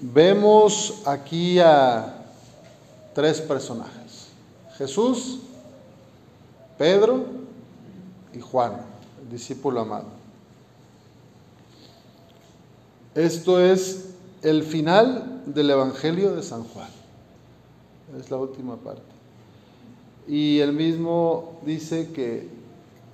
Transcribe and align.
vemos 0.00 1.02
aquí 1.06 1.58
a 1.58 2.24
tres 3.14 3.40
personajes. 3.40 4.28
Jesús, 4.76 5.38
Pedro 6.76 7.24
y 8.34 8.40
Juan, 8.40 8.82
el 9.22 9.30
discípulo 9.30 9.80
amado. 9.80 10.16
Esto 13.14 13.60
es 13.60 14.10
el 14.42 14.62
final 14.62 15.42
del 15.46 15.70
Evangelio 15.70 16.36
de 16.36 16.42
San 16.42 16.64
Juan. 16.64 16.88
Es 18.20 18.30
la 18.30 18.36
última 18.36 18.76
parte. 18.76 19.02
Y 20.28 20.60
él 20.60 20.72
mismo 20.72 21.58
dice 21.64 22.10
que, 22.12 22.48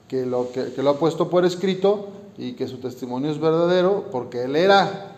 que, 0.08 0.26
lo, 0.26 0.50
que, 0.50 0.72
que 0.72 0.82
lo 0.82 0.90
ha 0.90 0.98
puesto 0.98 1.30
por 1.30 1.44
escrito 1.44 2.08
y 2.36 2.54
que 2.54 2.66
su 2.66 2.78
testimonio 2.78 3.30
es 3.30 3.38
verdadero 3.38 4.08
porque 4.10 4.42
él 4.42 4.56
era, 4.56 5.11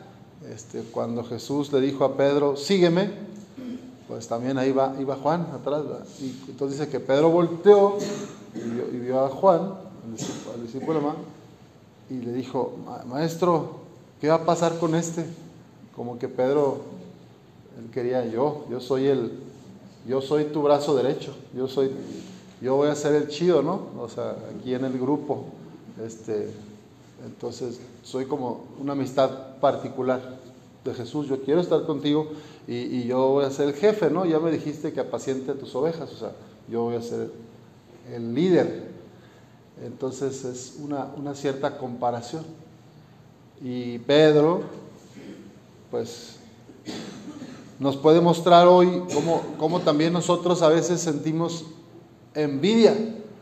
este, 0.52 0.82
cuando 0.82 1.24
Jesús 1.24 1.72
le 1.72 1.80
dijo 1.80 2.04
a 2.04 2.16
Pedro, 2.16 2.56
sígueme, 2.56 3.10
pues 4.08 4.28
también 4.28 4.58
ahí 4.58 4.72
va, 4.72 4.94
iba 5.00 5.16
Juan 5.16 5.46
atrás. 5.52 5.82
Y 6.20 6.50
entonces 6.50 6.78
dice 6.78 6.90
que 6.90 7.00
Pedro 7.00 7.30
volteó 7.30 7.96
y 8.54 8.98
vio, 8.98 9.24
a 9.24 9.28
Juan, 9.28 9.60
al 9.62 10.62
discípulo, 10.62 11.00
más, 11.00 11.16
y 12.10 12.14
le 12.14 12.32
dijo, 12.32 12.74
maestro, 13.08 13.80
¿qué 14.20 14.28
va 14.28 14.36
a 14.36 14.44
pasar 14.44 14.78
con 14.78 14.94
este? 14.94 15.24
Como 15.96 16.18
que 16.18 16.28
Pedro, 16.28 16.82
él 17.78 17.90
quería 17.90 18.26
yo, 18.26 18.66
yo 18.70 18.80
soy 18.80 19.06
el, 19.06 19.32
yo 20.06 20.20
soy 20.20 20.44
tu 20.44 20.62
brazo 20.62 20.94
derecho, 20.94 21.34
yo 21.54 21.66
soy, 21.66 21.90
yo 22.60 22.76
voy 22.76 22.88
a 22.88 22.94
ser 22.94 23.14
el 23.14 23.28
chido, 23.28 23.62
¿no? 23.62 23.88
O 23.98 24.08
sea, 24.08 24.36
aquí 24.54 24.74
en 24.74 24.84
el 24.84 24.98
grupo, 24.98 25.46
este, 26.04 26.50
entonces 27.24 27.80
soy 28.02 28.26
como 28.26 28.64
una 28.78 28.92
amistad 28.92 29.56
particular 29.60 30.43
de 30.84 30.94
Jesús, 30.94 31.28
yo 31.28 31.42
quiero 31.42 31.60
estar 31.60 31.84
contigo 31.84 32.30
y, 32.66 33.04
yo 33.04 33.28
voy 33.28 33.44
a 33.44 33.50
ser 33.50 33.68
el 33.68 33.74
jefe, 33.74 34.10
¿no? 34.10 34.24
Ya 34.26 34.38
me 34.38 34.50
dijiste 34.50 34.92
que 34.92 35.00
apaciente 35.00 35.52
tus 35.54 35.74
ovejas, 35.74 36.12
o 36.12 36.16
sea, 36.16 36.32
yo 36.68 36.82
voy 36.82 36.96
a 36.96 37.02
ser 37.02 37.30
el 38.12 38.34
líder. 38.34 38.92
Entonces 39.82 40.44
es 40.44 40.76
una, 40.80 41.08
una 41.16 41.34
cierta 41.34 41.78
comparación. 41.78 42.44
Y 43.62 43.98
Pedro, 44.00 44.62
pues, 45.90 46.36
nos 47.78 47.96
puede 47.96 48.20
mostrar 48.20 48.66
hoy 48.66 49.02
cómo, 49.12 49.42
cómo 49.58 49.80
también 49.80 50.12
nosotros 50.12 50.62
a 50.62 50.68
veces 50.68 51.00
sentimos 51.00 51.66
envidia, 52.34 52.94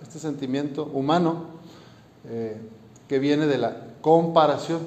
este 0.03 0.19
sentimiento 0.19 0.85
humano 0.93 1.47
eh, 2.29 2.57
que 3.09 3.19
viene 3.19 3.47
de 3.47 3.59
la 3.59 3.89
comparación, 4.01 4.81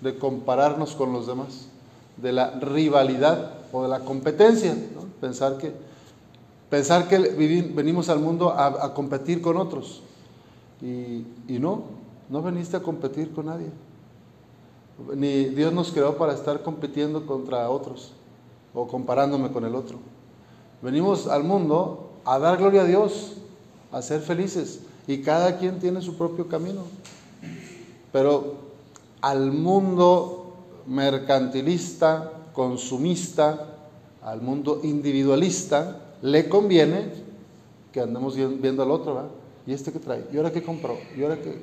de 0.00 0.18
compararnos 0.18 0.94
con 0.94 1.12
los 1.12 1.26
demás, 1.26 1.68
de 2.16 2.32
la 2.32 2.50
rivalidad 2.60 3.52
o 3.72 3.82
de 3.82 3.88
la 3.88 4.00
competencia, 4.00 4.76
pensar 5.20 5.58
que, 5.58 5.72
pensar 6.68 7.08
que 7.08 7.18
venimos 7.18 8.08
al 8.08 8.18
mundo 8.18 8.50
a, 8.50 8.94
competir 8.94 9.40
con 9.40 9.56
otros. 9.56 10.02
Y, 10.80 11.26
y, 11.48 11.58
no, 11.58 11.84
no 12.28 12.42
veniste 12.42 12.76
a 12.76 12.82
competir 12.82 13.32
con 13.32 13.46
nadie. 13.46 13.70
Ni 15.14 15.46
Dios 15.46 15.72
nos 15.72 15.90
creó 15.90 16.16
para 16.16 16.34
estar 16.34 16.62
compitiendo 16.62 17.26
contra 17.26 17.70
otros 17.70 18.12
o 18.74 18.86
comparándome 18.86 19.50
con 19.50 19.64
el 19.64 19.74
otro. 19.74 19.98
Venimos 20.82 21.28
al 21.28 21.44
mundo 21.44 22.10
a 22.24 22.38
dar 22.38 22.58
gloria 22.58 22.82
a 22.82 22.84
Dios, 22.84 23.34
a 23.90 24.02
ser 24.02 24.20
felices. 24.20 24.80
Y 25.06 25.22
cada 25.22 25.58
quien 25.58 25.78
tiene 25.78 26.00
su 26.02 26.16
propio 26.16 26.48
camino. 26.48 26.82
Pero 28.12 28.54
al 29.20 29.52
mundo 29.52 30.41
mercantilista, 30.86 32.30
consumista, 32.52 33.72
al 34.22 34.40
mundo 34.40 34.80
individualista, 34.82 36.14
le 36.22 36.48
conviene 36.48 37.10
que 37.92 38.00
andemos 38.00 38.36
viendo 38.36 38.82
al 38.82 38.90
otro, 38.90 39.14
¿verdad? 39.14 39.30
¿Y 39.66 39.72
este 39.72 39.92
qué 39.92 39.98
trae? 40.00 40.26
¿Y 40.32 40.36
ahora 40.36 40.50
qué 40.50 40.62
compró? 40.62 40.98
¿Y 41.16 41.22
ahora 41.22 41.38
qué? 41.40 41.62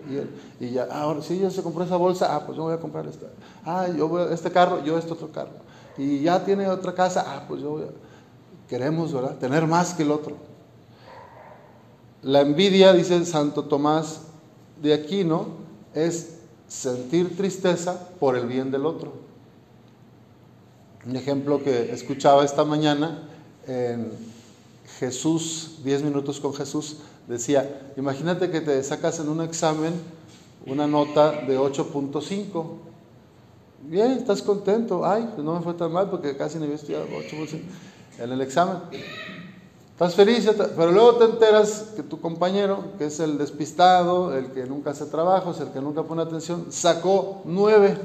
Y, 0.59 0.71
ya, 0.71 0.87
ah, 0.89 1.01
ahora 1.01 1.21
sí, 1.21 1.37
ya 1.39 1.49
se 1.49 1.61
compró 1.61 1.83
esa 1.83 1.97
bolsa, 1.97 2.33
ah, 2.33 2.45
pues 2.45 2.57
yo 2.57 2.63
voy 2.63 2.73
a 2.73 2.79
comprar 2.79 3.05
esta. 3.07 3.27
Ah, 3.65 3.87
yo 3.89 4.07
voy 4.07 4.21
a, 4.21 4.33
este 4.33 4.51
carro, 4.51 4.83
yo 4.83 4.97
este 4.97 5.11
otro 5.11 5.31
carro. 5.31 5.51
Y 5.97 6.21
ya 6.21 6.43
tiene 6.45 6.67
otra 6.69 6.93
casa, 6.93 7.25
ah, 7.27 7.45
pues 7.47 7.61
yo 7.61 7.71
voy 7.71 7.83
a... 7.83 7.87
Queremos, 8.69 9.11
¿verdad? 9.11 9.37
Tener 9.37 9.65
más 9.67 9.93
que 9.93 10.03
el 10.03 10.11
otro. 10.11 10.37
La 12.21 12.41
envidia, 12.41 12.93
dice 12.93 13.25
Santo 13.25 13.63
Tomás 13.63 14.21
de 14.81 14.93
Aquino, 14.93 15.47
es 15.93 16.38
sentir 16.69 17.35
tristeza 17.35 18.09
por 18.19 18.37
el 18.37 18.47
bien 18.47 18.71
del 18.71 18.85
otro. 18.85 19.11
Un 21.05 21.15
ejemplo 21.17 21.61
que 21.61 21.91
escuchaba 21.91 22.45
esta 22.45 22.63
mañana 22.63 23.27
en 23.67 24.11
Jesús, 24.99 25.79
10 25.83 26.03
minutos 26.03 26.39
con 26.39 26.53
Jesús, 26.53 26.97
decía, 27.27 27.91
imagínate 27.97 28.49
que 28.49 28.61
te 28.61 28.81
sacas 28.83 29.19
en 29.19 29.27
un 29.27 29.41
examen 29.41 29.93
una 30.65 30.87
nota 30.87 31.31
de 31.41 31.57
8.5. 31.57 32.65
Bien, 33.83 34.11
estás 34.11 34.41
contento. 34.41 35.05
Ay, 35.05 35.29
pues 35.33 35.43
no 35.43 35.55
me 35.55 35.61
fue 35.61 35.73
tan 35.73 35.91
mal 35.91 36.09
porque 36.09 36.35
casi 36.35 36.57
no 36.57 36.65
había 36.65 36.75
estudiado 36.75 37.05
8.5 37.07 37.61
en 38.19 38.31
el 38.31 38.41
examen. 38.41 38.77
Estás 39.99 40.15
feliz, 40.15 40.49
pero 40.77 40.93
luego 40.93 41.15
te 41.15 41.25
enteras 41.25 41.91
que 41.93 42.03
tu 42.03 42.21
compañero, 42.21 42.85
que 42.97 43.07
es 43.07 43.19
el 43.19 43.37
despistado, 43.37 44.33
el 44.33 44.45
que 44.53 44.65
nunca 44.65 44.91
hace 44.91 45.05
trabajos, 45.07 45.59
el 45.59 45.71
que 45.71 45.81
nunca 45.81 46.03
pone 46.03 46.21
atención, 46.21 46.67
sacó 46.69 47.41
9 47.43 47.97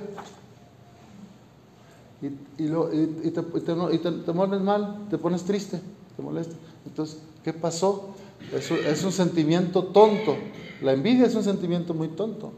y, 2.59 2.67
lo, 2.67 2.89
te, 2.89 3.31
te, 3.31 4.33
mal, 4.33 5.07
te 5.09 5.19
pones 5.19 5.45
triste, 5.45 5.81
te 6.17 6.21
molesta. 6.21 6.57
Entonces, 6.85 7.19
¿qué 7.45 7.53
pasó? 7.53 8.09
Es 8.53 9.05
un 9.05 9.13
sentimiento 9.13 9.85
tonto. 9.85 10.35
La 10.83 10.95
envidia 10.95 11.27
es 11.27 11.35
un 11.37 11.45
sentimiento 11.45 11.95
muy 11.95 12.09
tonto. 12.09 12.51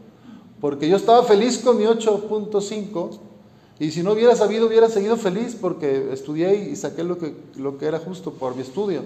Porque 0.59 0.89
yo 0.89 0.97
estaba 0.97 1.21
feliz 1.21 1.59
con 1.59 1.77
mi 1.77 1.83
8.5 1.83 3.19
y 3.79 3.91
si 3.91 4.01
no 4.01 4.13
hubiera 4.13 4.35
sabido, 4.35 4.67
hubiera 4.67 4.89
seguido 4.89 5.17
feliz 5.17 5.55
porque 5.59 6.11
estudié 6.11 6.69
y 6.69 6.75
saqué 6.75 7.03
lo 7.03 7.17
que, 7.17 7.35
lo 7.55 7.77
que 7.77 7.85
era 7.85 7.99
justo 7.99 8.33
por 8.33 8.55
mi 8.55 8.61
estudio. 8.61 9.01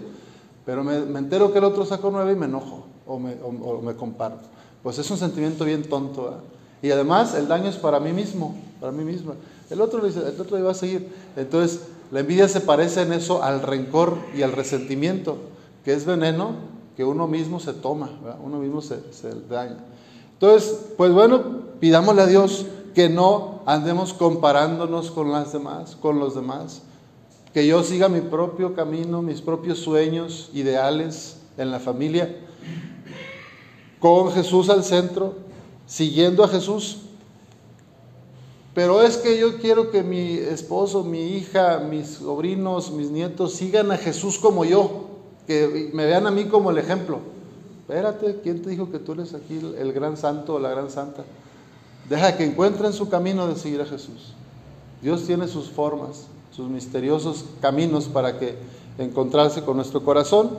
Pero 0.65 0.83
me, 0.83 0.95
entero 1.19 1.51
que 1.51 1.57
el 1.57 1.65
otro 1.65 1.85
sacó 1.85 2.09
9 2.11 2.31
y 2.31 2.35
me 2.35 2.45
enojo 2.45 2.85
o 3.05 3.19
me, 3.19 3.35
o, 3.43 3.81
me 3.81 3.95
comparto. 3.95 4.47
Pues 4.81 4.97
es 4.97 5.11
un 5.11 5.17
sentimiento 5.17 5.65
bien 5.65 5.83
tonto. 5.83 6.35
Y 6.81 6.89
además 6.91 7.35
el 7.35 7.47
daño 7.47 7.69
es 7.69 7.75
para 7.75 7.99
mí 7.99 8.13
mismo, 8.13 8.55
para 8.79 8.93
mí 8.93 9.03
misma. 9.03 9.33
El 9.69 9.81
otro, 9.81 10.05
el 10.05 10.41
otro 10.41 10.57
iba 10.57 10.71
a 10.71 10.75
seguir. 10.75 11.09
Entonces, 11.35 11.81
la 12.11 12.21
envidia 12.21 12.47
se 12.47 12.61
parece 12.61 13.01
en 13.01 13.11
eso 13.11 13.43
al 13.43 13.61
rencor 13.61 14.17
y 14.35 14.41
al 14.41 14.53
resentimiento, 14.53 15.37
que 15.83 15.93
es 15.93 16.05
veneno 16.05 16.55
que 16.95 17.03
uno 17.03 17.27
mismo 17.27 17.59
se 17.59 17.73
toma, 17.73 18.09
uno 18.43 18.59
mismo 18.59 18.81
se, 18.81 18.99
se 19.11 19.33
daña. 19.49 19.77
Entonces, 20.41 20.94
pues 20.97 21.13
bueno, 21.13 21.44
pidámosle 21.79 22.24
a 22.24 22.28
Dios 22.28 22.66
que 22.96 23.09
no 23.09 23.62
andemos 23.66 24.13
comparándonos 24.13 25.12
con 25.12 25.31
las 25.31 25.53
demás, 25.53 25.96
con 25.96 26.19
los 26.19 26.34
demás, 26.34 26.81
que 27.53 27.68
yo 27.68 27.84
siga 27.84 28.09
mi 28.09 28.22
propio 28.22 28.74
camino, 28.74 29.22
mis 29.22 29.41
propios 29.41 29.79
sueños, 29.79 30.50
ideales 30.53 31.38
en 31.57 31.69
la 31.69 31.79
familia, 31.79 32.35
con 34.00 34.31
Jesús 34.31 34.69
al 34.69 34.84
centro, 34.84 35.35
siguiendo 35.85 36.44
a 36.44 36.47
Jesús 36.47 36.97
pero 38.73 39.03
es 39.03 39.18
que 39.18 39.38
yo 39.38 39.58
quiero 39.58 39.91
que 39.91 40.02
mi 40.02 40.34
esposo, 40.35 41.03
mi 41.03 41.35
hija, 41.35 41.79
mis 41.79 42.08
sobrinos, 42.08 42.91
mis 42.91 43.09
nietos 43.09 43.53
sigan 43.53 43.91
a 43.91 43.97
Jesús 43.97 44.40
como 44.40 44.63
yo, 44.63 45.08
que 45.46 45.90
me 45.94 46.06
vean 46.06 46.25
a 46.25 46.31
mí 46.31 46.46
como 46.46 46.72
el 46.72 46.78
ejemplo. 46.78 47.19
Espérate, 47.91 48.40
¿quién 48.41 48.62
te 48.62 48.69
dijo 48.69 48.90
que 48.90 49.00
tú 49.00 49.12
eres 49.12 49.34
aquí 49.34 49.59
el 49.78 49.91
gran 49.91 50.16
santo 50.16 50.53
o 50.53 50.59
la 50.59 50.69
gran 50.69 50.90
santa? 50.90 51.25
Deja 52.07 52.38
que 52.38 52.46
encuentren 52.46 52.94
su 52.94 53.09
camino 53.09 53.47
de 53.47 53.57
seguir 53.57 53.81
a 53.81 53.85
Jesús. 53.85 54.31
Dios 55.02 55.25
tiene 55.25 55.50
sus 55.50 55.69
formas, 55.69 56.28
sus 56.56 56.70
misteriosos 56.70 57.43
caminos 57.59 58.05
para 58.05 58.40
que 58.40 58.55
encontrarse 58.97 59.64
con 59.64 59.76
nuestro 59.76 60.05
corazón. 60.05 60.52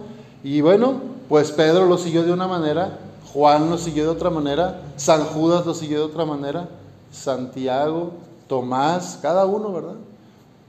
Y 0.44 0.60
bueno, 0.60 1.00
pues 1.30 1.52
Pedro 1.52 1.86
lo 1.86 1.96
siguió 1.96 2.22
de 2.22 2.34
una 2.34 2.46
manera, 2.46 2.98
Juan 3.32 3.70
lo 3.70 3.78
siguió 3.78 4.04
de 4.04 4.10
otra 4.10 4.28
manera, 4.28 4.82
San 4.96 5.24
Judas 5.24 5.64
lo 5.64 5.72
siguió 5.72 6.00
de 6.00 6.04
otra 6.04 6.26
manera. 6.26 6.68
Santiago, 7.10 8.10
Tomás, 8.46 9.18
cada 9.22 9.46
uno, 9.46 9.72
¿verdad? 9.72 9.96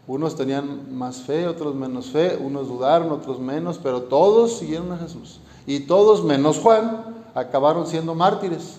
Unos 0.07 0.37
tenían 0.37 0.97
más 0.97 1.23
fe, 1.23 1.45
otros 1.45 1.75
menos 1.75 2.05
fe, 2.05 2.37
unos 2.41 2.69
dudaron, 2.69 3.11
otros 3.11 3.41
menos, 3.41 3.81
pero 3.83 4.03
todos 4.03 4.59
siguieron 4.59 4.93
a 4.93 4.97
Jesús. 4.97 5.41
Y 5.65 5.81
todos, 5.81 6.23
menos 6.23 6.59
Juan, 6.59 7.25
acabaron 7.35 7.87
siendo 7.87 8.15
mártires, 8.15 8.77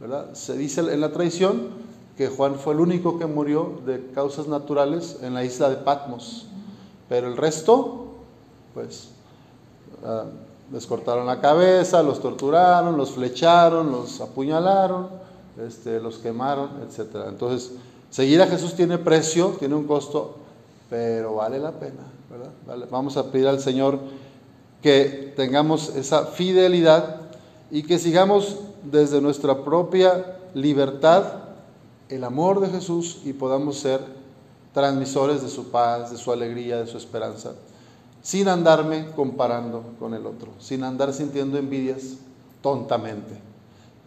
¿verdad? 0.00 0.34
Se 0.34 0.56
dice 0.56 0.80
en 0.80 1.00
la 1.00 1.12
tradición 1.12 1.68
que 2.16 2.28
Juan 2.28 2.56
fue 2.56 2.74
el 2.74 2.80
único 2.80 3.18
que 3.18 3.26
murió 3.26 3.80
de 3.84 4.10
causas 4.14 4.48
naturales 4.48 5.18
en 5.22 5.34
la 5.34 5.44
isla 5.44 5.68
de 5.68 5.76
Patmos. 5.76 6.46
Pero 7.08 7.28
el 7.28 7.36
resto, 7.36 8.14
pues, 8.74 9.10
ah, 10.04 10.24
les 10.72 10.86
cortaron 10.86 11.26
la 11.26 11.40
cabeza, 11.40 12.02
los 12.02 12.20
torturaron, 12.20 12.96
los 12.96 13.12
flecharon, 13.12 13.92
los 13.92 14.20
apuñalaron 14.20 15.26
este, 15.58 16.00
los 16.00 16.18
quemaron, 16.18 16.70
etc. 16.82 17.26
Entonces, 17.28 17.72
seguir 18.10 18.42
a 18.42 18.46
Jesús 18.46 18.74
tiene 18.74 18.98
precio, 18.98 19.56
tiene 19.58 19.74
un 19.74 19.86
costo 19.86 20.38
pero 20.88 21.34
vale 21.34 21.58
la 21.58 21.72
pena, 21.72 22.04
¿verdad? 22.30 22.88
Vamos 22.92 23.16
a 23.16 23.32
pedir 23.32 23.48
al 23.48 23.58
Señor 23.58 23.98
que 24.86 25.32
tengamos 25.34 25.96
esa 25.96 26.26
fidelidad 26.26 27.22
y 27.72 27.82
que 27.82 27.98
sigamos 27.98 28.58
desde 28.84 29.20
nuestra 29.20 29.64
propia 29.64 30.36
libertad 30.54 31.24
el 32.08 32.22
amor 32.22 32.60
de 32.60 32.68
Jesús 32.68 33.18
y 33.24 33.32
podamos 33.32 33.80
ser 33.80 34.00
transmisores 34.72 35.42
de 35.42 35.48
su 35.48 35.72
paz, 35.72 36.12
de 36.12 36.16
su 36.16 36.30
alegría, 36.30 36.76
de 36.76 36.86
su 36.86 36.98
esperanza, 36.98 37.54
sin 38.22 38.46
andarme 38.46 39.08
comparando 39.16 39.82
con 39.98 40.14
el 40.14 40.24
otro, 40.24 40.52
sin 40.60 40.84
andar 40.84 41.12
sintiendo 41.12 41.58
envidias 41.58 42.18
tontamente. 42.62 43.34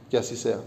Que 0.10 0.18
así 0.18 0.38
sea. 0.38 0.60